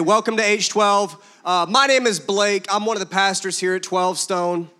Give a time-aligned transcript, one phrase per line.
[0.00, 1.20] Welcome to H12.
[1.44, 2.64] Uh, my name is Blake.
[2.72, 4.70] I'm one of the pastors here at 12 Stone,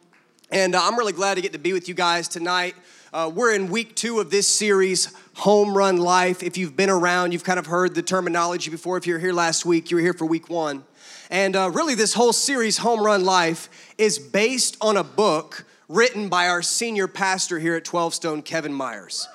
[0.50, 2.74] and uh, I'm really glad to get to be with you guys tonight.
[3.12, 6.42] Uh, we're in week two of this series, Home Run Life.
[6.42, 8.96] If you've been around, you've kind of heard the terminology before.
[8.96, 10.84] If you were here last week, you were here for week one.
[11.28, 13.68] And uh, really, this whole series, Home Run Life,
[13.98, 18.72] is based on a book written by our senior pastor here at 12 Stone, Kevin
[18.72, 19.28] Myers.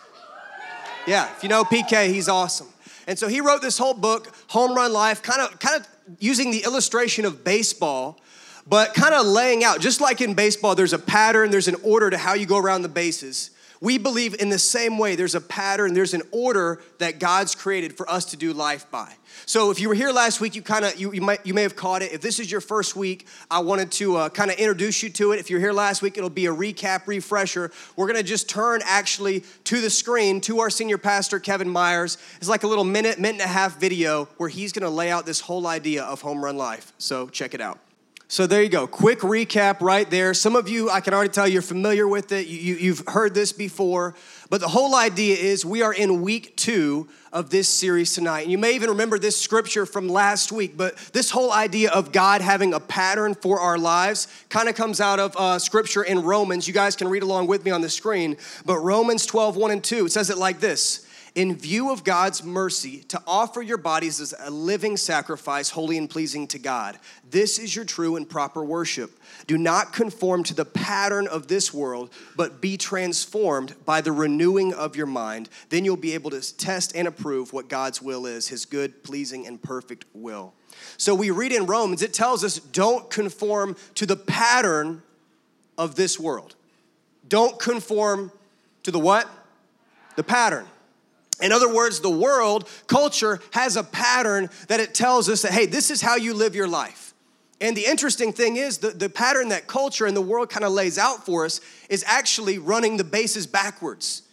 [1.05, 2.69] Yeah, if you know PK, he's awesome.
[3.07, 5.87] And so he wrote this whole book, Home Run Life, kind of kind of
[6.19, 8.19] using the illustration of baseball,
[8.67, 12.09] but kind of laying out, just like in baseball, there's a pattern, there's an order
[12.09, 13.51] to how you go around the bases.
[13.85, 17.95] We believe in the same way there's a pattern, there's an order that God's created
[17.95, 19.13] for us to do life by.
[19.45, 21.61] So if you were here last week, you kind of you, you might you may
[21.61, 22.11] have caught it.
[22.11, 25.33] If this is your first week, I wanted to uh, kind of introduce you to
[25.33, 25.39] it.
[25.39, 27.69] If you're here last week, it'll be a recap, refresher.
[27.95, 32.17] We're gonna just turn actually to the screen to our senior pastor Kevin Myers.
[32.37, 35.27] It's like a little minute, minute and a half video where he's gonna lay out
[35.27, 36.91] this whole idea of home run life.
[36.97, 37.84] So check it out.
[38.27, 38.87] So there you go.
[38.87, 40.33] Quick recap right there.
[40.33, 42.47] Some of you, I can already tell you're familiar with it.
[42.47, 44.15] You, you, have heard this before.
[44.49, 48.41] But the whole idea is we are in week two of this series tonight.
[48.41, 52.11] And you may even remember this scripture from last week, but this whole idea of
[52.11, 56.23] God having a pattern for our lives kind of comes out of uh, scripture in
[56.23, 56.67] Romans.
[56.67, 58.37] You guys can read along with me on the screen.
[58.65, 61.04] But Romans 12, 1 and 2, it says it like this
[61.35, 66.09] in view of God's mercy, to offer your bodies as a living sacrifice, holy and
[66.09, 66.97] pleasing to God.
[67.29, 69.19] This is your true and proper worship.
[69.45, 74.73] Do not conform to the pattern of this world, but be transformed by the renewing
[74.73, 75.49] of your mind.
[75.67, 79.45] Then you'll be able to test and approve what God's will is, his good, pleasing,
[79.45, 80.53] and perfect will.
[80.95, 85.03] So we read in Romans, it tells us don't conform to the pattern
[85.77, 86.55] of this world.
[87.27, 88.31] Don't conform
[88.83, 89.27] to the what?
[90.15, 90.65] The pattern.
[91.41, 95.65] In other words, the world, culture, has a pattern that it tells us that, hey,
[95.65, 97.13] this is how you live your life.
[97.61, 100.71] And the interesting thing is, the, the pattern that culture and the world kind of
[100.71, 104.23] lays out for us is actually running the bases backwards.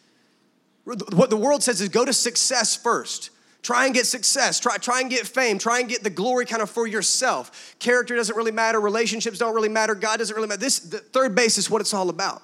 [0.84, 3.30] What the world says is go to success first.
[3.62, 4.58] Try and get success.
[4.58, 5.58] Try, try and get fame.
[5.58, 7.76] Try and get the glory kind of for yourself.
[7.78, 8.80] Character doesn't really matter.
[8.80, 9.94] Relationships don't really matter.
[9.94, 10.60] God doesn't really matter.
[10.60, 12.42] This, the third base is what it's all about.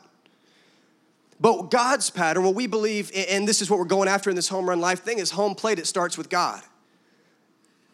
[1.41, 4.49] But God's pattern, what we believe, and this is what we're going after in this
[4.49, 6.63] home run life thing, is home plate, it starts with God.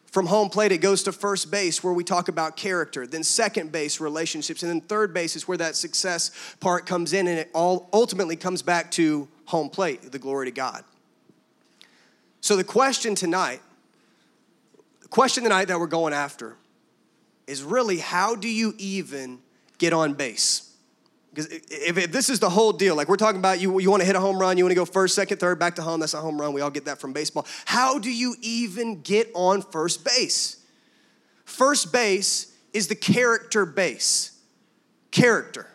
[0.07, 3.73] From home plate, it goes to first base where we talk about character, then second
[3.73, 7.51] base, relationships, and then third base is where that success part comes in, and it
[7.53, 10.85] all ultimately comes back to home plate, the glory to God.
[12.41, 13.61] So the question tonight,
[15.03, 16.57] the question tonight that we're going after
[17.47, 19.41] is really how do you even
[19.79, 20.74] get on base?
[21.35, 24.03] Because if, if, this is the whole deal, like we're talking about, you, you want
[24.03, 25.99] to hit a home run, you want to go first, second, third, back to home,
[25.99, 26.53] that's a home run.
[26.53, 27.45] We all get that from baseball.
[27.65, 30.59] How do you even get on first base?
[31.45, 34.39] First base is the character base.
[35.11, 35.67] Character.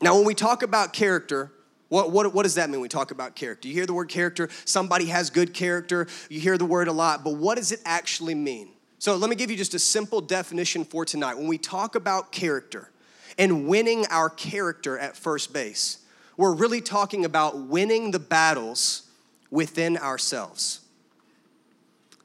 [0.00, 1.50] Now, when we talk about character,
[1.88, 3.66] what, what, what does that mean when we talk about character?
[3.66, 7.24] You hear the word character, somebody has good character, you hear the word a lot,
[7.24, 8.68] but what does it actually mean?
[9.00, 11.34] So, let me give you just a simple definition for tonight.
[11.34, 12.91] When we talk about character,
[13.38, 15.98] and winning our character at first base.
[16.36, 19.02] We're really talking about winning the battles
[19.50, 20.80] within ourselves.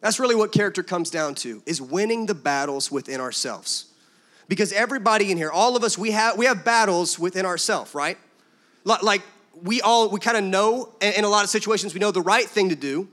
[0.02, 3.86] That's really what character comes down to is winning the battles within ourselves.
[4.48, 8.18] Because everybody in here, all of us, we have we have battles within ourselves, right?
[8.86, 9.22] Like
[9.62, 12.46] we all we kind of know in a lot of situations we know the right
[12.46, 13.10] thing to do,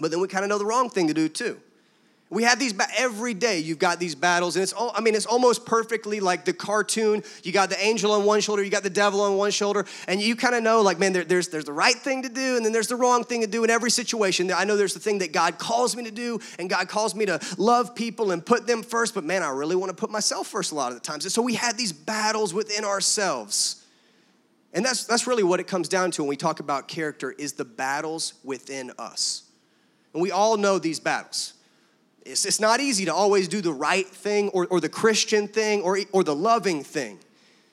[0.00, 1.60] but then we kind of know the wrong thing to do too.
[2.34, 3.60] We have these every day.
[3.60, 7.22] You've got these battles, and it's all, I mean, it's almost perfectly like the cartoon.
[7.44, 10.20] You got the angel on one shoulder, you got the devil on one shoulder, and
[10.20, 12.66] you kind of know, like, man, there, there's there's the right thing to do, and
[12.66, 14.52] then there's the wrong thing to do in every situation.
[14.52, 17.24] I know there's the thing that God calls me to do, and God calls me
[17.26, 20.48] to love people and put them first, but man, I really want to put myself
[20.48, 21.24] first a lot of the times.
[21.24, 23.84] And so we had these battles within ourselves.
[24.72, 27.52] And that's that's really what it comes down to when we talk about character is
[27.52, 29.44] the battles within us.
[30.12, 31.53] And we all know these battles.
[32.24, 35.82] It's, it's not easy to always do the right thing or, or the Christian thing
[35.82, 37.18] or, or the loving thing.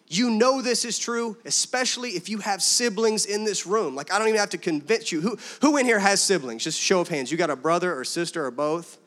[0.07, 3.95] You know this is true, especially if you have siblings in this room.
[3.95, 5.21] Like, I don't even have to convince you.
[5.21, 6.65] Who, who in here has siblings?
[6.65, 7.31] Just show of hands.
[7.31, 8.97] You got a brother or sister or both?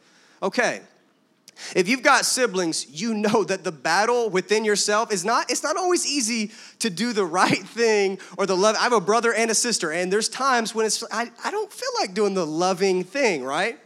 [0.42, 0.80] Okay.
[1.76, 5.76] If you've got siblings, you know that the battle within yourself is not, it's not
[5.76, 8.74] always easy to do the right thing or the love.
[8.76, 11.72] I have a brother and a sister, and there's times when it's, I, I don't
[11.72, 13.78] feel like doing the loving thing, right?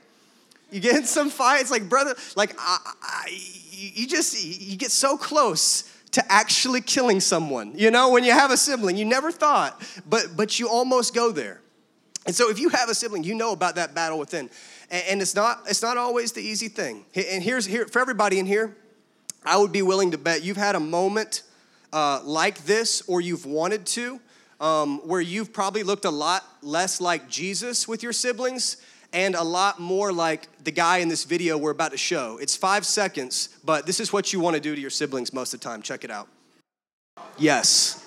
[0.71, 3.29] You get in some fights, like brother, like I, I,
[3.73, 7.73] you just you get so close to actually killing someone.
[7.77, 11.33] You know, when you have a sibling, you never thought, but but you almost go
[11.33, 11.61] there.
[12.29, 14.51] And so if you have a sibling, you know about that battle within.
[14.91, 17.07] And it's not, it's not always the easy thing.
[17.15, 18.77] And here's here for everybody in here,
[19.47, 21.43] I would be willing to bet you've had a moment
[21.91, 24.21] uh, like this, or you've wanted to,
[24.61, 28.77] um, where you've probably looked a lot less like Jesus with your siblings
[29.13, 32.39] and a lot more like the guy in this video we're about to show.
[32.41, 35.55] It's five seconds, but this is what you want to do to your siblings most
[35.55, 35.83] of the time.
[35.83, 36.29] Check it out.
[37.39, 38.05] Yes.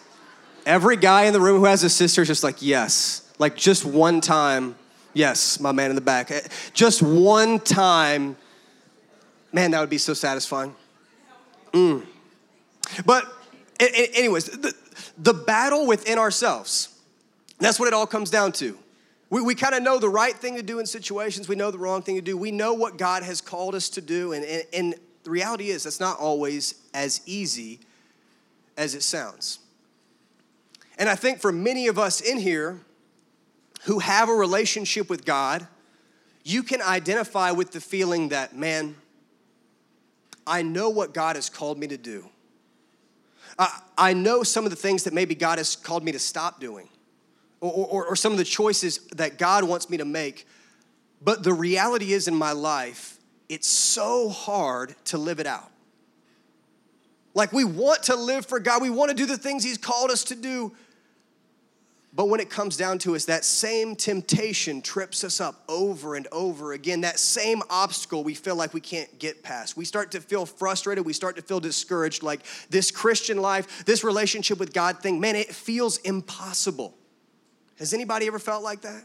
[0.65, 3.27] Every guy in the room who has a sister is just like, yes.
[3.39, 4.75] Like just one time,
[5.13, 6.29] yes, my man in the back.
[6.29, 6.41] Eh,
[6.73, 8.37] just one time,
[9.51, 10.75] man, that would be so satisfying.
[11.73, 12.05] Mm.
[13.05, 13.25] But,
[13.79, 14.75] anyways, the,
[15.17, 16.89] the battle within ourselves,
[17.59, 18.77] that's what it all comes down to.
[19.31, 21.79] We, we kind of know the right thing to do in situations, we know the
[21.79, 22.37] wrong thing to do.
[22.37, 25.85] We know what God has called us to do, and, and, and the reality is
[25.85, 27.79] that's not always as easy
[28.77, 29.59] as it sounds.
[30.99, 32.81] And I think for many of us in here
[33.83, 35.65] who have a relationship with God,
[36.43, 38.95] you can identify with the feeling that, man,
[40.45, 42.29] I know what God has called me to do.
[43.57, 46.59] I, I know some of the things that maybe God has called me to stop
[46.59, 46.89] doing
[47.61, 50.47] or, or, or some of the choices that God wants me to make.
[51.21, 53.17] But the reality is in my life,
[53.47, 55.69] it's so hard to live it out.
[57.33, 60.11] Like we want to live for God, we want to do the things He's called
[60.11, 60.73] us to do.
[62.13, 66.27] But when it comes down to us, that same temptation trips us up over and
[66.33, 67.01] over again.
[67.01, 69.77] That same obstacle we feel like we can't get past.
[69.77, 71.05] We start to feel frustrated.
[71.05, 72.21] We start to feel discouraged.
[72.21, 76.97] Like this Christian life, this relationship with God thing, man, it feels impossible.
[77.79, 79.03] Has anybody ever felt like that?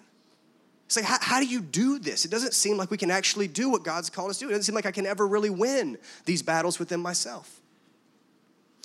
[0.87, 2.25] It's like, how, how, do you do this?
[2.25, 4.49] It doesn't seem like we can actually do what God's called us to do.
[4.49, 7.61] It doesn't seem like I can ever really win these battles within myself.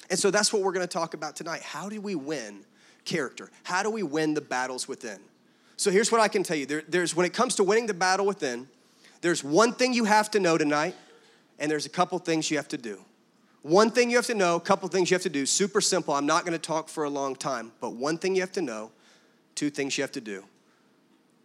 [0.09, 1.61] And so that's what we're going to talk about tonight.
[1.61, 2.65] How do we win
[3.05, 3.49] character?
[3.63, 5.19] How do we win the battles within?
[5.77, 7.93] So here's what I can tell you there, there's, when it comes to winning the
[7.93, 8.67] battle within,
[9.21, 10.95] there's one thing you have to know tonight,
[11.59, 12.99] and there's a couple things you have to do.
[13.61, 16.15] One thing you have to know, a couple things you have to do, super simple.
[16.15, 18.61] I'm not going to talk for a long time, but one thing you have to
[18.61, 18.91] know
[19.55, 20.43] two things you have to do.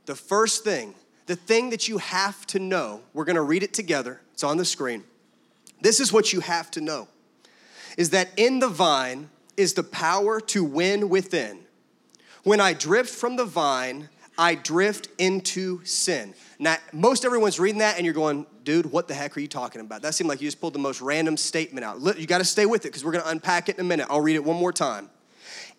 [0.06, 0.94] The first thing,
[1.26, 4.64] the thing that you have to know, we're gonna read it together, it's on the
[4.64, 5.05] screen.
[5.81, 7.08] This is what you have to know
[7.97, 11.61] is that in the vine is the power to win within.
[12.44, 16.35] When I drift from the vine, I drift into sin.
[16.59, 19.81] Now, most everyone's reading that and you're going, dude, what the heck are you talking
[19.81, 20.02] about?
[20.02, 22.19] That seemed like you just pulled the most random statement out.
[22.19, 24.06] You got to stay with it because we're going to unpack it in a minute.
[24.11, 25.09] I'll read it one more time.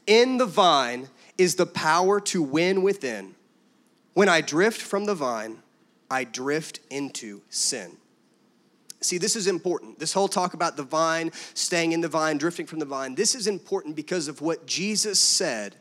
[0.07, 3.35] In the vine is the power to win within.
[4.13, 5.59] When I drift from the vine,
[6.09, 7.97] I drift into sin.
[9.01, 9.99] See, this is important.
[9.99, 13.35] This whole talk about the vine, staying in the vine, drifting from the vine, this
[13.35, 15.75] is important because of what Jesus said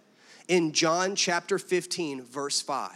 [0.48, 2.90] in John chapter 15, verse 5.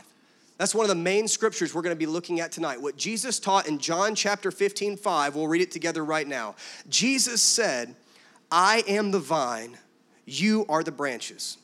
[0.58, 2.82] That's one of the main scriptures we're going to be looking at tonight.
[2.82, 6.54] What Jesus taught in John chapter 15, 5, we'll read it together right now.
[6.90, 7.94] Jesus said,
[8.52, 9.78] I am the vine,
[10.26, 11.56] you are the branches.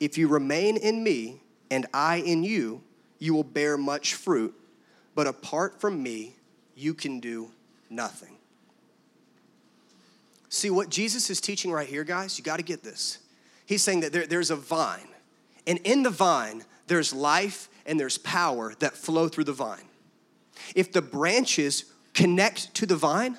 [0.00, 1.40] If you remain in me
[1.70, 2.82] and I in you,
[3.18, 4.54] you will bear much fruit.
[5.14, 6.36] But apart from me,
[6.74, 7.50] you can do
[7.88, 8.36] nothing.
[10.48, 13.18] See, what Jesus is teaching right here, guys, you got to get this.
[13.64, 15.08] He's saying that there, there's a vine,
[15.66, 19.88] and in the vine, there's life and there's power that flow through the vine.
[20.74, 21.84] If the branches
[22.14, 23.36] connect to the vine,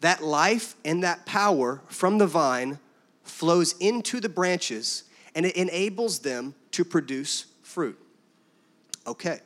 [0.00, 2.78] that life and that power from the vine
[3.22, 7.98] flows into the branches and it enables them to produce fruit.
[9.06, 9.40] Okay,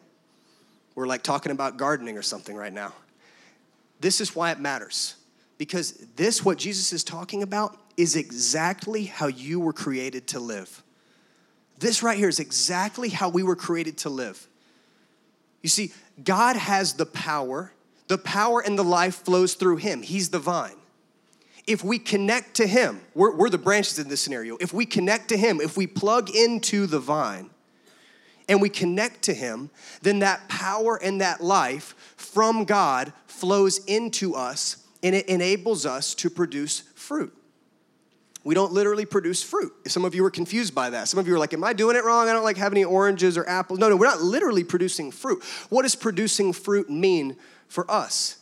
[0.94, 2.92] we're like talking about gardening or something right now.
[4.00, 5.16] This is why it matters.
[5.58, 10.82] Because this, what Jesus is talking about, is exactly how you were created to live.
[11.78, 14.46] This right here is exactly how we were created to live.
[15.62, 17.72] You see, God has the power,
[18.08, 20.02] the power and the life flows through Him.
[20.02, 20.76] He's the vine
[21.66, 24.56] if we connect to Him, we're, we're the branches in this scenario.
[24.60, 27.50] If we connect to Him, if we plug into the vine
[28.48, 29.70] and we connect to Him,
[30.02, 36.14] then that power and that life from God flows into us and it enables us
[36.16, 37.32] to produce fruit.
[38.44, 39.72] We don't literally produce fruit.
[39.88, 41.08] Some of you are confused by that.
[41.08, 42.28] Some of you are like, Am I doing it wrong?
[42.28, 43.80] I don't like have any oranges or apples.
[43.80, 45.42] No, no, we're not literally producing fruit.
[45.68, 48.38] What does producing fruit mean for us?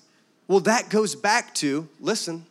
[0.47, 2.45] Well, that goes back to, listen,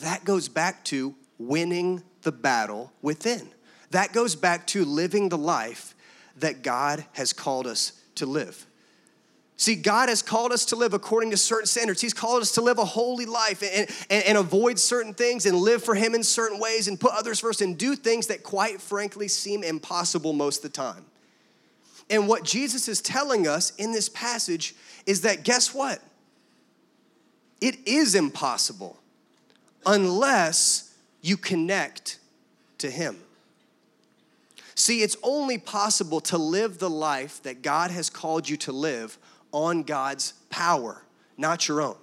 [0.00, 3.48] that goes back to winning the battle within.
[3.90, 5.94] That goes back to living the life
[6.36, 8.66] that God has called us to live.
[9.56, 12.00] See, God has called us to live according to certain standards.
[12.00, 15.56] He's called us to live a holy life and, and, and, avoid certain things and
[15.56, 18.80] live for Him in certain ways and put others first and do things that, quite
[18.80, 21.04] frankly, seem impossible most of the time.
[22.10, 24.74] And what Jesus is telling us in this passage
[25.06, 26.00] is that guess what?
[27.60, 28.98] It is impossible
[29.86, 32.18] unless you connect
[32.78, 33.18] to Him.
[34.74, 39.18] See, it's only possible to live the life that God has called you to live
[39.52, 41.02] on God's power,
[41.38, 41.96] not your own.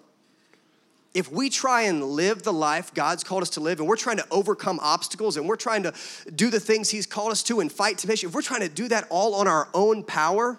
[1.13, 4.17] If we try and live the life God's called us to live, and we're trying
[4.17, 5.93] to overcome obstacles, and we're trying to
[6.33, 8.88] do the things He's called us to and fight temptation, if we're trying to do
[8.88, 10.57] that all on our own power,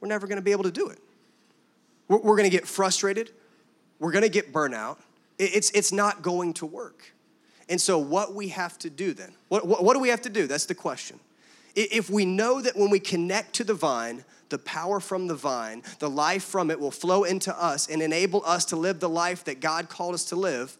[0.00, 0.98] we're never gonna be able to do it.
[2.08, 3.30] We're, gonna get frustrated,
[3.98, 4.98] we're gonna get burnout.
[5.38, 7.12] It's, it's not going to work.
[7.68, 10.30] And so, what we have to do then, what, what, what do we have to
[10.30, 10.46] do?
[10.46, 11.18] That's the question.
[11.74, 15.82] If we know that when we connect to the vine, the power from the vine,
[15.98, 19.44] the life from it will flow into us and enable us to live the life
[19.44, 20.76] that God called us to live,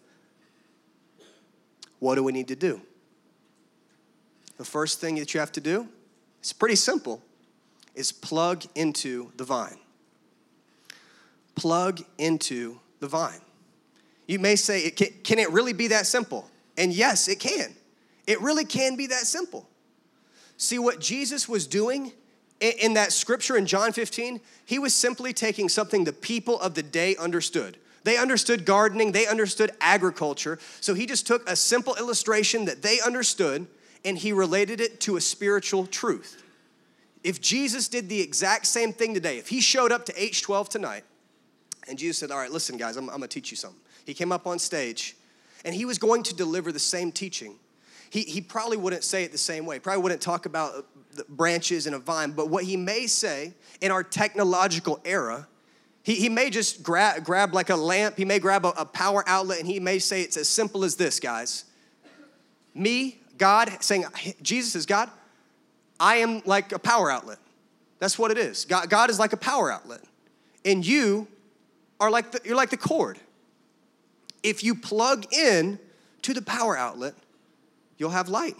[1.98, 2.80] what do we need to do?
[4.58, 5.88] The first thing that you have to do,
[6.38, 7.22] it's pretty simple,
[7.94, 9.78] is plug into the vine.
[11.56, 13.40] Plug into the vine.
[14.26, 16.48] You may say, can it really be that simple?
[16.76, 17.74] And yes, it can.
[18.26, 19.68] It really can be that simple.
[20.56, 22.12] See, what Jesus was doing
[22.60, 26.82] in that scripture in John 15, he was simply taking something the people of the
[26.82, 27.76] day understood.
[28.04, 30.58] They understood gardening, they understood agriculture.
[30.80, 33.66] So he just took a simple illustration that they understood
[34.04, 36.42] and he related it to a spiritual truth.
[37.22, 41.04] If Jesus did the exact same thing today, if he showed up to H12 tonight
[41.88, 43.80] and Jesus said, All right, listen, guys, I'm, I'm gonna teach you something.
[44.04, 45.16] He came up on stage
[45.64, 47.58] and he was going to deliver the same teaching
[48.14, 49.80] he, he probably wouldn't say it the same way.
[49.80, 53.90] Probably wouldn't talk about the branches and a vine, but what he may say in
[53.90, 55.48] our technological era,
[56.04, 59.24] he, he may just grab, grab like a lamp, he may grab a, a power
[59.26, 61.64] outlet, and he may say it's as simple as this, guys.
[62.72, 64.04] Me, God, saying,
[64.40, 65.10] Jesus is God,
[65.98, 67.38] I am like a power outlet.
[67.98, 68.64] That's what it is.
[68.64, 70.02] God, God is like a power outlet.
[70.64, 71.26] And you
[71.98, 73.18] are like the, you're like the cord.
[74.44, 75.78] If you plug in
[76.22, 77.14] to the power outlet,
[77.96, 78.56] you'll have light,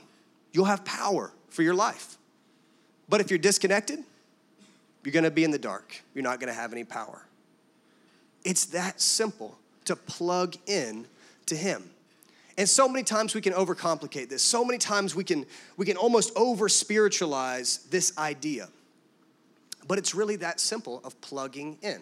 [0.50, 2.16] you'll have power for your life.
[3.08, 4.02] But if you're disconnected,
[5.04, 6.02] you're gonna be in the dark.
[6.14, 7.22] You're not gonna have any power.
[8.44, 11.06] It's that simple to plug in
[11.46, 11.90] to Him.
[12.56, 14.42] And so many times we can overcomplicate this.
[14.42, 15.44] So many times we can,
[15.76, 18.68] we can almost over spiritualize this idea.
[19.86, 22.00] But it's really that simple of plugging in.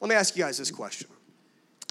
[0.00, 1.08] Let me ask you guys this question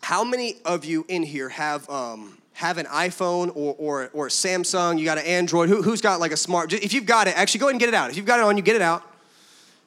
[0.07, 4.97] How many of you in here have um, have an iPhone or, or, or Samsung,
[4.97, 7.59] you got an Android, Who, who's got like a smart, if you've got it, actually
[7.59, 8.09] go ahead and get it out.
[8.09, 9.03] If you've got it on you, get it out.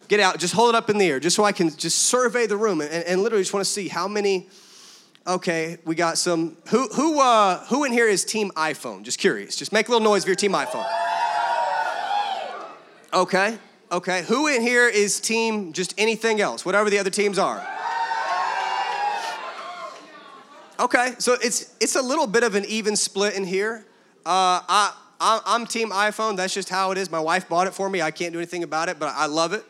[0.08, 2.46] Get out, just hold it up in the air, just so I can just survey
[2.46, 4.50] the room and, and literally just wanna see how many,
[5.26, 9.04] okay, we got some, who, who, uh, who in here is team iPhone?
[9.04, 10.86] Just curious, just make a little noise if you're team iPhone.
[13.14, 13.56] Okay,
[13.90, 17.66] okay, who in here is team just anything else, whatever the other teams are?
[20.80, 23.84] Okay, so it's it's a little bit of an even split in here.
[24.24, 26.36] Uh, I, I I'm team iPhone.
[26.36, 27.10] That's just how it is.
[27.10, 28.00] My wife bought it for me.
[28.00, 29.62] I can't do anything about it, but I love it.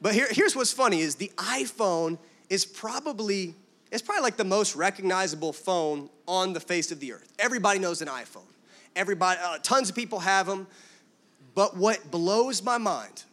[0.00, 2.16] But here, here's what's funny: is the iPhone
[2.48, 3.56] is probably
[3.92, 7.30] it's probably like the most recognizable phone on the face of the earth.
[7.38, 8.48] Everybody knows an iPhone.
[8.96, 10.66] Everybody, uh, tons of people have them.
[11.54, 13.24] But what blows my mind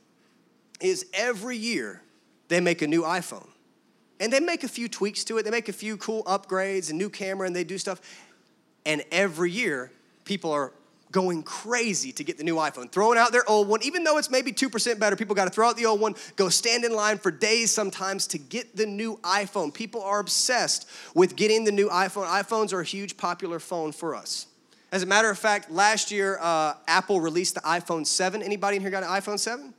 [0.82, 2.02] is every year
[2.50, 3.48] they make a new iPhone.
[4.20, 5.44] And they make a few tweaks to it.
[5.44, 8.02] They make a few cool upgrades and new camera and they do stuff.
[8.86, 9.92] And every year,
[10.24, 10.72] people are
[11.12, 14.30] going crazy to get the new iPhone, throwing out their old one, even though it's
[14.30, 15.16] maybe 2% better.
[15.16, 18.28] People got to throw out the old one, go stand in line for days sometimes
[18.28, 19.74] to get the new iPhone.
[19.74, 22.28] People are obsessed with getting the new iPhone.
[22.28, 24.48] iPhones are a huge popular phone for us.
[24.92, 28.42] As a matter of fact, last year, uh, Apple released the iPhone 7.
[28.42, 29.74] Anybody in here got an iPhone 7?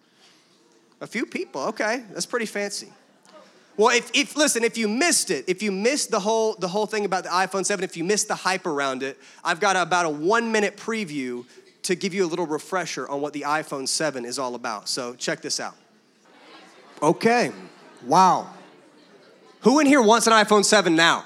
[1.01, 2.89] A few people, okay, that's pretty fancy.
[3.77, 6.87] Well, if, if listen, if you missed it, if you missed the whole the whole
[6.87, 10.07] thing about the iPhone 7, if you missed the hype around it, I've got about
[10.07, 11.45] a one minute preview
[11.83, 14.89] to give you a little refresher on what the iPhone 7 is all about.
[14.89, 15.77] So check this out.
[17.03, 17.53] Okay.
[18.05, 18.51] Wow.
[19.61, 21.25] Who in here wants an iPhone 7 now?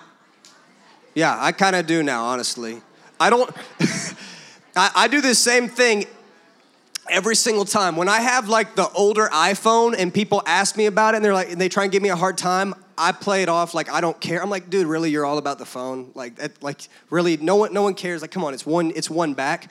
[1.15, 2.83] Yeah, I kind of do now, honestly.
[3.19, 3.51] I don't
[4.77, 6.07] I, I do the same thing
[7.11, 7.97] every single time.
[7.97, 11.35] When i have like the older iphone and people ask me about it and they're
[11.35, 13.91] like and they try and give me a hard time i play it off like
[13.91, 14.43] i don't care.
[14.43, 16.11] I'm like dude really you're all about the phone?
[16.15, 18.23] Like that, like really no one no one cares.
[18.23, 19.71] Like come on it's one it's one back.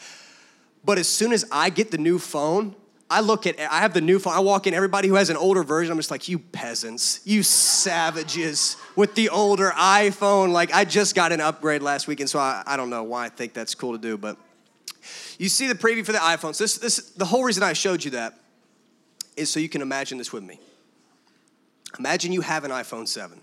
[0.84, 2.76] But as soon as i get the new phone
[3.10, 5.38] i look at i have the new phone i walk in everybody who has an
[5.38, 10.52] older version i'm just like you peasants you savages with the older iphone.
[10.52, 13.26] Like i just got an upgrade last week and so i, I don't know why
[13.26, 14.38] i think that's cool to do but
[15.40, 16.60] you see the preview for the iPhones.
[16.60, 18.38] This, this, the whole reason I showed you that
[19.38, 20.60] is so you can imagine this with me.
[21.98, 23.40] Imagine you have an iPhone 7.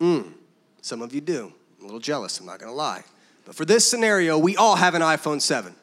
[0.00, 0.32] Mm,
[0.80, 1.52] some of you do.
[1.78, 3.02] I'm a little jealous, I'm not gonna lie.
[3.44, 5.74] But for this scenario, we all have an iPhone 7.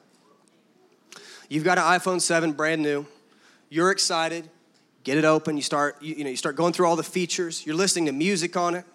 [1.49, 3.05] You've got an iPhone 7, brand new.
[3.69, 4.49] You're excited.
[5.03, 5.57] Get it open.
[5.57, 7.65] You start, you, you know, you start going through all the features.
[7.65, 8.85] You're listening to music on it,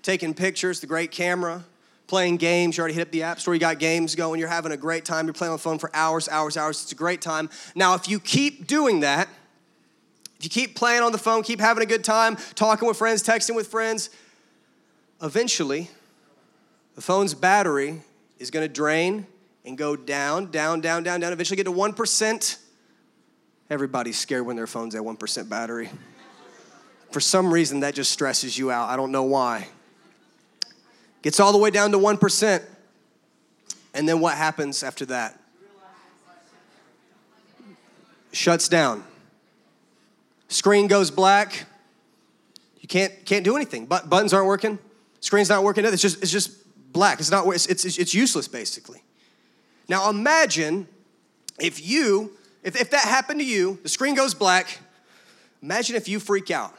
[0.00, 1.64] taking pictures, the great camera,
[2.06, 2.76] playing games.
[2.76, 3.54] You already hit up the app store.
[3.54, 4.38] You got games going.
[4.38, 5.26] You're having a great time.
[5.26, 6.82] You're playing on the phone for hours, hours, hours.
[6.82, 7.48] It's a great time.
[7.74, 9.28] Now, if you keep doing that,
[10.38, 13.22] if you keep playing on the phone, keep having a good time, talking with friends,
[13.22, 14.10] texting with friends,
[15.22, 15.88] eventually,
[16.94, 18.02] the phone's battery
[18.38, 19.26] is going to drain
[19.64, 22.58] and go down, down, down, down, down, eventually get to 1%.
[23.70, 25.88] Everybody's scared when their phone's at 1% battery.
[27.12, 28.88] For some reason, that just stresses you out.
[28.88, 29.68] I don't know why.
[31.22, 32.62] Gets all the way down to 1%.
[33.94, 35.38] And then what happens after that?
[38.32, 39.04] Shuts down.
[40.48, 41.66] Screen goes black.
[42.80, 43.86] You can't, can't do anything.
[43.86, 44.78] But buttons aren't working.
[45.20, 45.84] Screen's not working.
[45.84, 46.50] It's just, it's just
[46.92, 47.20] black.
[47.20, 49.02] It's, not, it's, it's, it's useless, basically.
[49.88, 50.88] Now imagine
[51.60, 54.78] if you, if, if that happened to you, the screen goes black,
[55.62, 56.74] imagine if you freak out.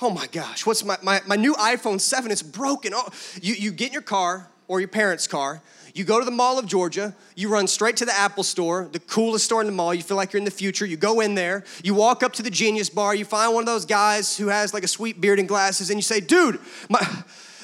[0.00, 2.30] Oh my gosh, what's my, my, my new iPhone 7?
[2.30, 2.92] It's broken.
[2.94, 3.08] Oh,
[3.42, 5.60] you, you get in your car or your parents' car,
[5.94, 9.00] you go to the Mall of Georgia, you run straight to the Apple store, the
[9.00, 9.92] coolest store in the mall.
[9.92, 10.86] You feel like you're in the future.
[10.86, 13.66] You go in there, you walk up to the Genius Bar, you find one of
[13.66, 17.00] those guys who has like a sweet beard and glasses, and you say, Dude, my,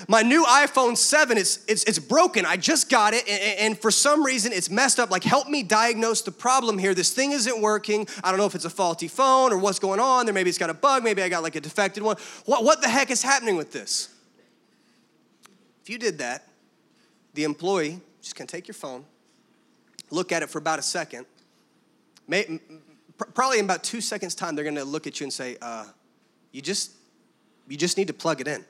[0.09, 2.45] my new iPhone 7, it's, it's, it's broken.
[2.45, 5.11] I just got it, and, and, for some reason it's messed up.
[5.11, 6.95] Like, help me diagnose the problem here.
[6.95, 8.07] This thing isn't working.
[8.23, 10.27] I don't know if it's a faulty phone or what's going on.
[10.27, 11.05] There maybe it's got a bug.
[11.05, 12.17] Maybe I got like a defected one.
[12.45, 14.09] What, what the heck is happening with this?
[15.83, 16.49] If you did that,
[17.35, 19.05] the employee just can take your phone,
[20.11, 21.27] look at it for about a second.
[22.27, 22.59] May,
[23.35, 25.85] probably in about two seconds' time, they're gonna look at you and say, uh,
[26.53, 26.93] "You just,
[27.69, 28.65] you just need to plug it in."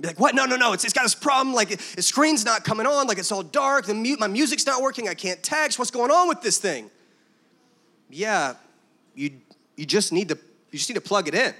[0.00, 0.34] Be like, what?
[0.34, 0.72] No, no, no.
[0.72, 1.54] It's, it's got this problem.
[1.54, 3.06] Like, the screen's not coming on.
[3.06, 3.86] Like, it's all dark.
[3.86, 5.08] The mute, my music's not working.
[5.08, 5.78] I can't text.
[5.78, 6.90] What's going on with this thing?
[8.10, 8.54] Yeah,
[9.14, 9.30] you,
[9.76, 10.38] you just need to
[10.70, 11.54] you just need to plug it in.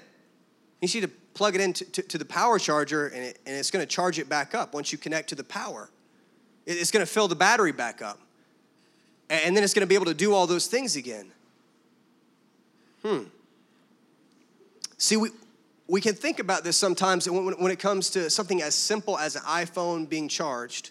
[0.82, 3.56] You need to plug it in to, to, to the power charger, and, it, and
[3.56, 5.88] it's going to charge it back up once you connect to the power.
[6.66, 8.18] It, it's going to fill the battery back up,
[9.30, 11.32] and, and then it's going to be able to do all those things again.
[13.02, 13.22] Hmm.
[14.98, 15.30] See, we,
[15.88, 19.42] we can think about this sometimes when, it comes to something as simple as an
[19.42, 20.90] iPhone being charged.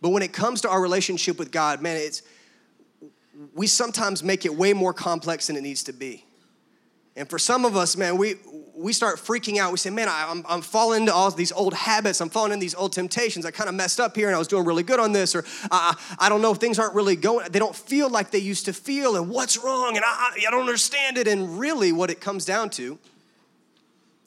[0.00, 2.22] But when it comes to our relationship with God, man, it's
[3.54, 6.24] we sometimes make it way more complex than it needs to be.
[7.14, 8.36] And for some of us, man, we
[8.74, 9.72] we start freaking out.
[9.72, 12.20] We say, man, I, am I'm falling into all these old habits.
[12.20, 13.46] I'm falling into these old temptations.
[13.46, 15.34] I kind of messed up here and I was doing really good on this.
[15.34, 18.66] Or uh, I don't know, things aren't really going, they don't feel like they used
[18.66, 19.16] to feel.
[19.16, 19.96] And what's wrong?
[19.96, 21.26] And I, I don't understand it.
[21.26, 22.98] And really, what it comes down to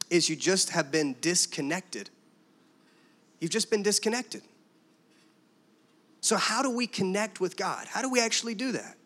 [0.09, 2.09] is you just have been disconnected.
[3.39, 4.41] You've just been disconnected.
[6.21, 7.87] So, how do we connect with God?
[7.87, 8.97] How do we actually do that?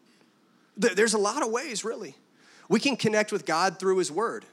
[0.75, 2.15] There's a lot of ways, really.
[2.69, 4.45] We can connect with God through His Word.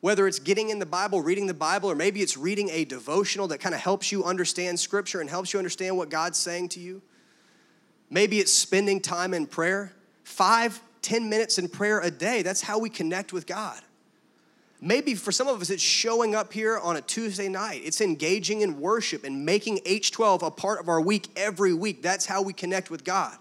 [0.00, 3.48] Whether it's getting in the Bible, reading the Bible, or maybe it's reading a devotional
[3.48, 6.80] that kind of helps you understand Scripture and helps you understand what God's saying to
[6.80, 7.02] you.
[8.10, 9.92] Maybe it's spending time in prayer.
[10.24, 12.42] Five, ten minutes in prayer a day.
[12.42, 13.80] That's how we connect with God.
[14.84, 17.82] Maybe for some of us, it's showing up here on a Tuesday night.
[17.84, 22.02] It's engaging in worship and making H12 a part of our week every week.
[22.02, 23.38] That's how we connect with God.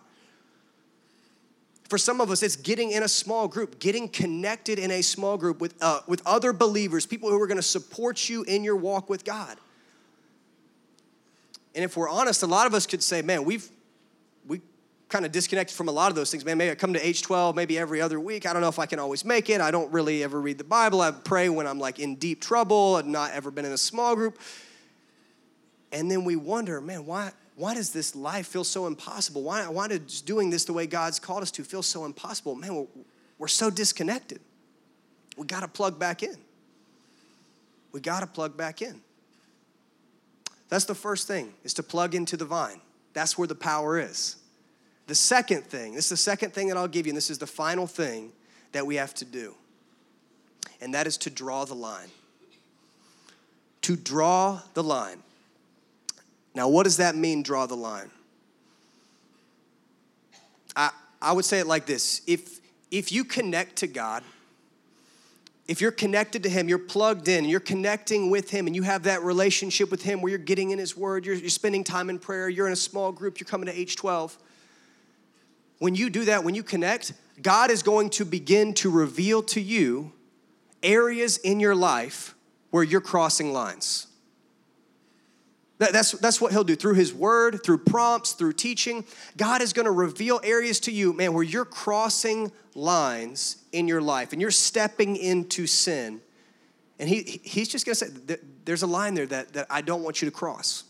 [1.89, 5.35] For some of us, it's getting in a small group, getting connected in a small
[5.35, 8.75] group with, uh, with other believers, people who are going to support you in your
[8.75, 9.57] walk with God.
[11.73, 13.67] And if we're honest, a lot of us could say, man, we've
[15.11, 16.43] kind of disconnected from a lot of those things.
[16.45, 18.45] Man, maybe I come to H12 maybe every other week.
[18.45, 19.61] I don't know if I can always make it.
[19.61, 21.01] I don't really ever read the Bible.
[21.01, 22.95] I pray when I'm like in deep trouble.
[22.95, 24.39] I've not ever been in a small group.
[25.91, 29.43] And then we wonder, man, why, why does this life feel so impossible?
[29.43, 32.55] Why, why does doing this the way God's called us to feel so impossible?
[32.55, 32.87] Man, we're,
[33.37, 34.39] we're so disconnected.
[35.37, 36.37] We got to plug back in.
[37.91, 39.01] We got to plug back in.
[40.69, 42.79] That's the first thing, is to plug into the vine.
[43.11, 44.37] That's where the power is.
[45.11, 47.37] The second thing, this is the second thing that I'll give you, and this is
[47.37, 48.31] the final thing
[48.71, 49.55] that we have to do,
[50.79, 52.07] and that is to draw the line.
[53.81, 55.21] To draw the line.
[56.55, 58.09] Now, what does that mean, draw the line?
[60.77, 64.23] I, I would say it like this if, if you connect to God,
[65.67, 69.03] if you're connected to Him, you're plugged in, you're connecting with Him, and you have
[69.03, 72.17] that relationship with Him where you're getting in His Word, you're, you're spending time in
[72.17, 74.37] prayer, you're in a small group, you're coming to H12
[75.81, 79.59] when you do that, when you connect, God is going to begin to reveal to
[79.59, 80.13] you
[80.83, 82.35] areas in your life
[82.69, 84.05] where you're crossing lines.
[85.79, 89.05] That, that's, that's what he'll do through his word, through prompts, through teaching.
[89.37, 94.03] God is going to reveal areas to you, man, where you're crossing lines in your
[94.03, 96.21] life and you're stepping into sin.
[96.99, 100.03] And he, he's just going to say, there's a line there that, that I don't
[100.03, 100.83] want you to cross.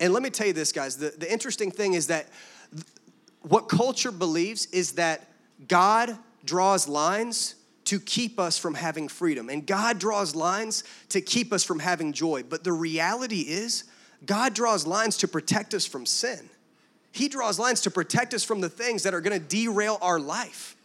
[0.00, 2.26] And let me tell you this, guys the, the interesting thing is that
[3.42, 5.28] what culture believes is that
[5.68, 9.48] God draws lines to keep us from having freedom.
[9.48, 12.42] And God draws lines to keep us from having joy.
[12.42, 13.84] But the reality is,
[14.24, 16.48] God draws lines to protect us from sin.
[17.10, 20.76] He draws lines to protect us from the things that are gonna derail our life.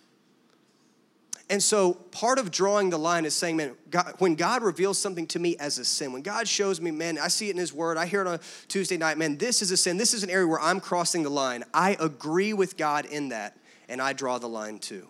[1.50, 5.26] And so part of drawing the line is saying, man, God, when God reveals something
[5.28, 7.72] to me as a sin, when God shows me, man, I see it in His
[7.72, 10.30] Word, I hear it on Tuesday night, man, this is a sin, this is an
[10.30, 11.64] area where I'm crossing the line.
[11.74, 13.58] I agree with God in that,
[13.88, 15.08] and I draw the line too.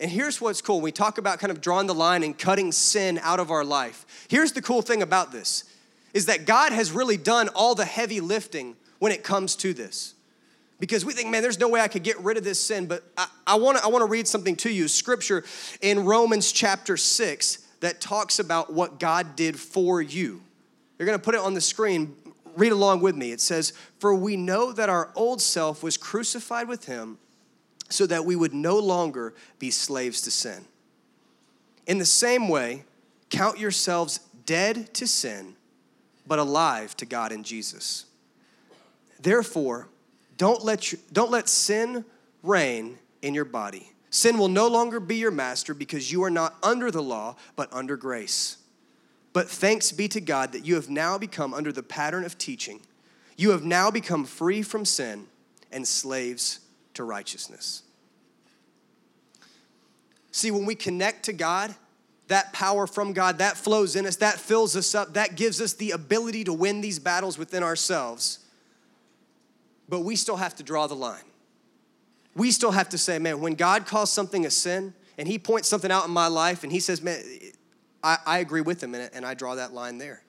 [0.00, 0.80] And here's what's cool.
[0.80, 4.26] We talk about kind of drawing the line and cutting sin out of our life.
[4.28, 5.64] Here's the cool thing about this
[6.12, 10.14] is that God has really done all the heavy lifting when it comes to this
[10.82, 12.86] because we think, man, there's no way I could get rid of this sin.
[12.86, 15.44] But I, I want to read something to you scripture
[15.80, 20.42] in Romans chapter 6 that talks about what God did for you.
[20.98, 22.16] You're going to put it on the screen.
[22.56, 23.30] Read along with me.
[23.30, 27.18] It says, For we know that our old self was crucified with him
[27.88, 30.64] so that we would no longer be slaves to sin.
[31.86, 32.82] In the same way,
[33.30, 35.54] count yourselves dead to sin,
[36.26, 38.06] but alive to God in Jesus.
[39.20, 39.86] Therefore,
[40.36, 42.04] don't let, don't let sin
[42.42, 43.92] reign in your body.
[44.10, 47.72] Sin will no longer be your master because you are not under the law, but
[47.72, 48.58] under grace.
[49.32, 52.80] But thanks be to God that you have now become under the pattern of teaching.
[53.36, 55.26] You have now become free from sin
[55.70, 56.60] and slaves
[56.94, 57.82] to righteousness.
[60.30, 61.74] See, when we connect to God,
[62.28, 65.72] that power from God, that flows in us, that fills us up, that gives us
[65.72, 68.41] the ability to win these battles within ourselves
[69.88, 71.24] but we still have to draw the line.
[72.34, 75.68] We still have to say, man, when God calls something a sin and He points
[75.68, 77.22] something out in my life and He says, man,
[78.02, 80.22] I, I agree with Him and I draw that line there.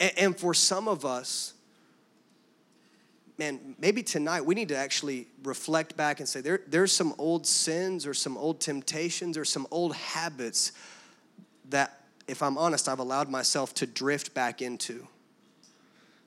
[0.00, 1.52] And, and for some of us,
[3.38, 7.46] man, maybe tonight we need to actually reflect back and say, there, there's some old
[7.46, 10.72] sins or some old temptations or some old habits
[11.68, 15.06] that, if I'm honest, I've allowed myself to drift back into.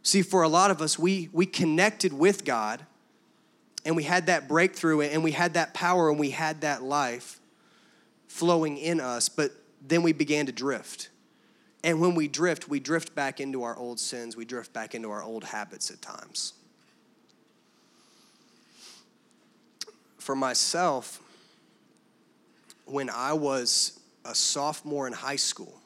[0.04, 2.86] See, for a lot of us, we, we connected with God
[3.86, 7.40] and we had that breakthrough and we had that power and we had that life
[8.28, 11.10] flowing in us, but then we began to drift.
[11.84, 15.10] And when we drift, we drift back into our old sins, we drift back into
[15.12, 16.54] our old habits at times.
[20.18, 21.22] For myself,
[22.86, 25.80] when I was a sophomore in high school,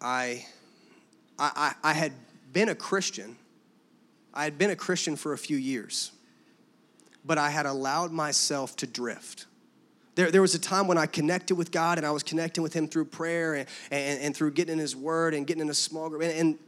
[0.00, 0.44] I
[1.38, 2.12] I, I, I had
[2.52, 3.36] been a Christian.
[4.34, 6.12] I had been a Christian for a few years,
[7.24, 9.46] but I had allowed myself to drift.
[10.14, 12.74] There, there was a time when I connected with God and I was connecting with
[12.74, 15.74] Him through prayer and, and, and through getting in His Word and getting in a
[15.74, 16.22] small group.
[16.22, 16.58] And, and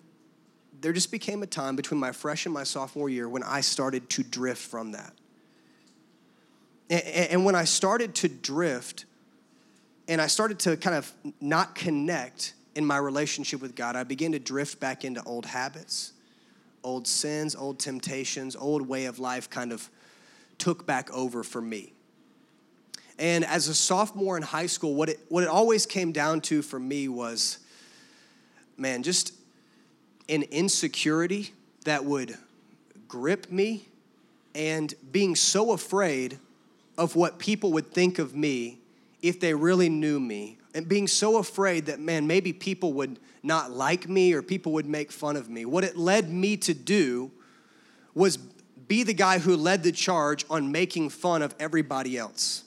[0.81, 4.09] there just became a time between my fresh and my sophomore year when I started
[4.11, 5.13] to drift from that.
[6.89, 9.05] And, and when I started to drift
[10.07, 14.33] and I started to kind of not connect, in my relationship with God, I began
[14.33, 16.15] to drift back into old habits,
[16.83, 19.91] old sins, old temptations, old way of life kind of
[20.57, 21.93] took back over for me.
[23.19, 26.63] And as a sophomore in high school, what it, what it always came down to
[26.63, 27.59] for me was,
[28.79, 29.35] man, just
[30.31, 31.51] an insecurity
[31.85, 32.35] that would
[33.09, 33.85] grip me
[34.55, 36.39] and being so afraid
[36.97, 38.79] of what people would think of me
[39.21, 43.71] if they really knew me and being so afraid that, man, maybe people would not
[43.71, 45.65] like me or people would make fun of me.
[45.65, 47.31] What it led me to do
[48.15, 52.65] was be the guy who led the charge on making fun of everybody else.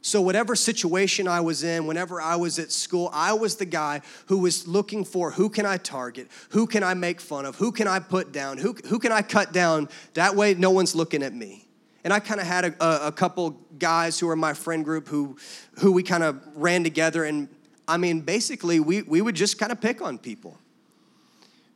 [0.00, 4.00] So, whatever situation I was in, whenever I was at school, I was the guy
[4.26, 6.28] who was looking for who can I target?
[6.50, 7.56] Who can I make fun of?
[7.56, 8.56] Who can I put down?
[8.56, 9.90] Who, who can I cut down?
[10.14, 11.67] That way, no one's looking at me.
[12.04, 15.36] And I kind of had a, a, couple guys who were my friend group who,
[15.78, 17.24] who we kind of ran together.
[17.24, 17.48] And
[17.88, 20.58] I mean, basically, we, we would just kind of pick on people.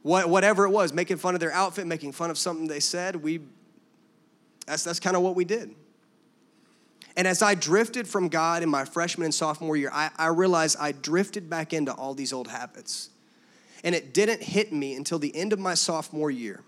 [0.02, 3.16] What, whatever it was, making fun of their outfit, making fun of something they said,
[3.16, 3.40] we,
[4.66, 5.74] that's, that's kind of what we did.
[7.16, 10.76] And as I drifted from God in my freshman and sophomore year, I, I realized
[10.80, 13.10] I drifted back into all these old habits.
[13.84, 16.62] And it didn't hit me until the end of my sophomore year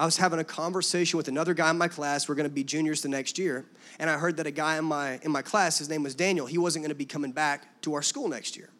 [0.00, 2.26] I was having a conversation with another guy in my class.
[2.26, 3.66] We're going to be juniors the next year.
[3.98, 6.46] And I heard that a guy in my, in my class, his name was Daniel,
[6.46, 8.70] he wasn't going to be coming back to our school next year.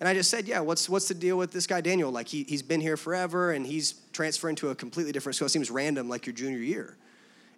[0.00, 2.10] And I just said, Yeah, what's, what's the deal with this guy, Daniel?
[2.10, 5.46] Like, he, he's been here forever and he's transferring to a completely different school.
[5.46, 6.96] It seems random, like your junior year.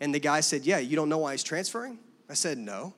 [0.00, 1.98] And the guy said, Yeah, you don't know why he's transferring?
[2.28, 2.92] I said, No.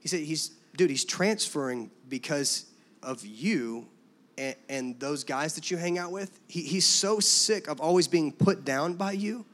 [0.00, 2.66] He said, He's, dude, he's transferring because
[3.02, 3.88] of you
[4.36, 6.38] and, and those guys that you hang out with.
[6.48, 9.44] He, he's so sick of always being put down by you,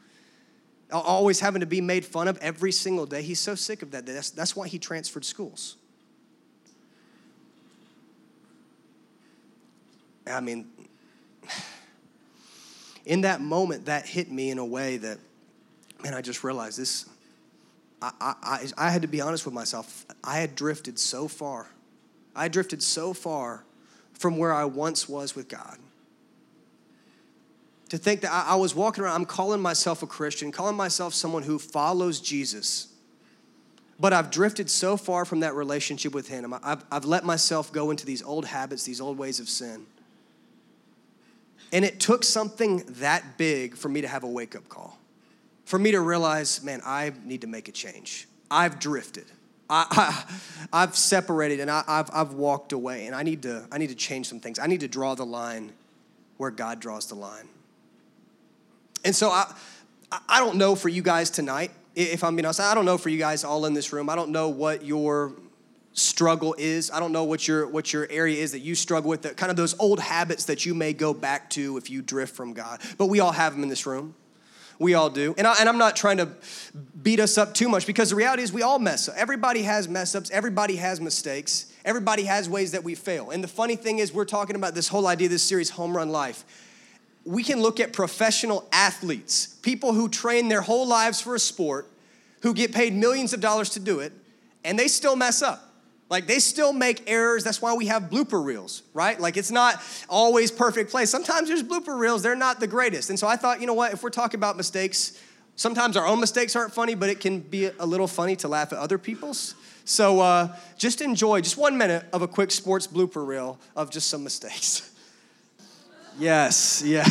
[0.93, 3.23] always having to be made fun of every single day.
[3.23, 4.07] He's so sick of that.
[4.07, 5.77] That's, that's why he transferred schools.
[10.27, 10.69] I mean,
[13.05, 15.19] in that moment, that hit me in a way that,
[16.03, 17.07] man, I just realized this.
[18.03, 20.07] I, I, I had to be honest with myself.
[20.25, 21.67] I had drifted so far.
[22.35, 23.65] I drifted so far
[24.21, 25.79] from where I once was with God.
[27.89, 31.13] To think that I, I was walking around, I'm calling myself a Christian, calling myself
[31.13, 32.91] someone who follows Jesus
[34.01, 36.55] but I've drifted so far from that relationship with Him.
[36.63, 39.85] I've, I've let myself go into these old habits, these old ways of sin.
[41.71, 44.99] And it took something that big for me to have a wake up call,
[45.67, 48.27] for me to realize, man, I need to make a change.
[48.51, 49.27] I've drifted.
[49.71, 50.25] I,
[50.73, 53.89] I, have separated and I, have I've walked away, and I need, to, I need
[53.91, 54.59] to change some things.
[54.59, 55.73] I need to draw the line
[56.37, 57.49] where God draws the line.
[59.05, 59.53] And so I,
[60.29, 63.09] I don't know for you guys tonight, if I'm being honest, I don't know for
[63.09, 65.33] you guys all in this room, I don't know what your
[65.93, 66.91] struggle is.
[66.91, 69.51] I don't know what your what your area is that you struggle with, that kind
[69.51, 72.81] of those old habits that you may go back to if you drift from God.
[72.97, 74.15] But we all have them in this room.
[74.81, 75.35] We all do.
[75.37, 76.31] And, I, and I'm not trying to
[77.03, 79.15] beat us up too much because the reality is we all mess up.
[79.15, 83.31] Everybody has mess ups, everybody has mistakes, everybody has ways that we fail.
[83.31, 86.09] And the funny thing is, we're talking about this whole idea, this series, Home Run
[86.09, 86.45] Life.
[87.27, 91.87] We can look at professional athletes, people who train their whole lives for a sport,
[92.41, 94.15] who get paid millions of dollars to do it,
[94.65, 95.70] and they still mess up.
[96.11, 97.45] Like they still make errors.
[97.45, 99.19] That's why we have blooper reels, right?
[99.19, 101.07] Like it's not always perfect play.
[101.07, 103.11] Sometimes there's blooper reels, they're not the greatest.
[103.11, 105.19] And so I thought, you know what, if we're talking about mistakes,
[105.55, 108.73] sometimes our own mistakes aren't funny, but it can be a little funny to laugh
[108.73, 109.55] at other people's.
[109.85, 114.11] So uh, just enjoy just one minute of a quick sports blooper reel of just
[114.11, 114.91] some mistakes.
[116.19, 117.07] yes, yeah.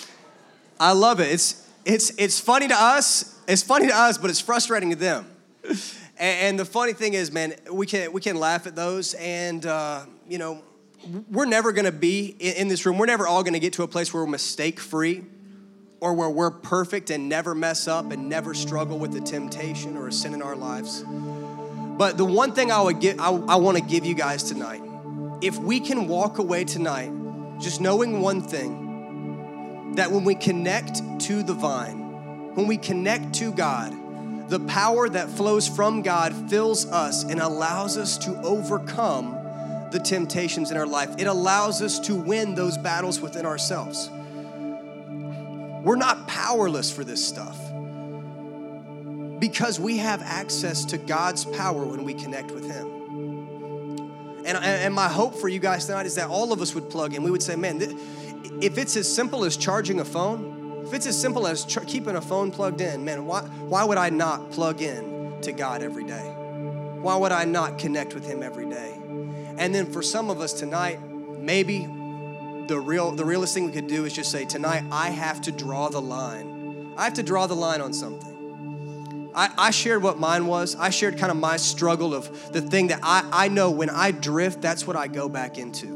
[0.80, 1.32] I love it.
[1.32, 3.36] It's it's it's funny to us.
[3.48, 5.26] It's funny to us, but it's frustrating to them.
[6.18, 10.04] And, the funny thing is, man, we can we can laugh at those, and uh,
[10.28, 10.62] you know,
[11.30, 12.98] we're never going to be in, this room.
[12.98, 15.24] We're never all going to get to a place where we're mistake free,
[16.00, 20.08] or where we're perfect and never mess up and never struggle with the temptation or
[20.08, 21.04] a sin in our lives.
[21.06, 24.82] But the one thing I would get, I, I want to give you guys tonight,
[25.40, 27.12] if we can walk away tonight,
[27.60, 33.52] just knowing one thing, that when we connect to the vine, when we connect to
[33.52, 33.92] God
[34.48, 39.32] the power that flows from God fills us and allows us to overcome
[39.90, 41.10] the temptations in our life.
[41.18, 44.10] It allows us to win those battles within ourselves.
[45.84, 47.56] We're not powerless for this stuff
[49.38, 52.86] because we have access to God's power when we connect with Him.
[54.44, 57.14] And, and my hope for you guys tonight is that all of us would plug
[57.14, 57.22] in.
[57.22, 57.80] We would say, man,
[58.62, 60.57] if it's as simple as charging a phone,
[60.88, 63.98] if it's as simple as ch- keeping a phone plugged in, man, why, why would
[63.98, 66.32] I not plug in to God every day?
[67.02, 68.94] Why would I not connect with Him every day?
[69.58, 71.80] And then for some of us tonight, maybe
[72.68, 75.52] the real the realest thing we could do is just say, tonight I have to
[75.52, 76.94] draw the line.
[76.96, 79.30] I have to draw the line on something.
[79.34, 80.74] I, I shared what mine was.
[80.74, 84.10] I shared kind of my struggle of the thing that I, I know when I
[84.10, 85.86] drift, that's what I go back into.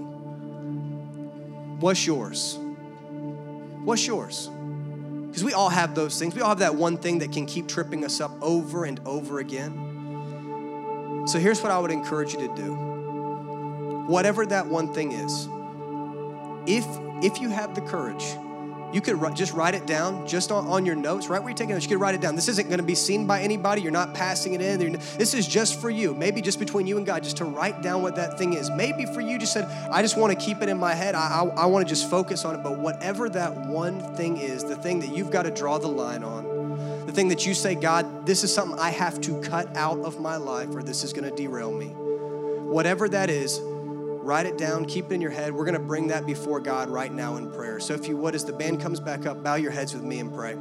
[1.81, 2.59] What's yours?
[3.85, 4.51] What's yours?
[5.33, 6.35] Because we all have those things.
[6.35, 9.39] We all have that one thing that can keep tripping us up over and over
[9.39, 11.25] again.
[11.27, 12.75] So here's what I would encourage you to do.
[14.09, 15.49] Whatever that one thing is,
[16.67, 16.85] if
[17.25, 18.37] if you have the courage
[18.93, 21.85] you could just write it down just on, your notes, right where you're taking notes.
[21.85, 22.37] You could write it down.
[22.37, 23.81] This isn't going to be seen by anybody.
[23.81, 24.93] You're not passing it in.
[25.17, 26.15] This is just for you.
[26.15, 28.71] Maybe just between you and God, just to write down what that thing is.
[28.71, 31.15] Maybe for you, just said, I just want to keep it in my head.
[31.15, 32.63] I, I, I want to just focus on it.
[32.63, 36.23] But whatever that one thing is, the thing that you've got to draw the line
[36.23, 40.01] on, the thing that you say, God, this is something I have to cut out
[40.01, 41.87] of my life or this is going to derail me.
[41.87, 43.61] Whatever that is,
[44.23, 45.55] write it down, keep it in your head.
[45.55, 47.81] We're going to bring that before God right now in prayer.
[47.81, 50.21] So if you would, as the band comes back up, bow your heads with me
[50.21, 50.57] and pray.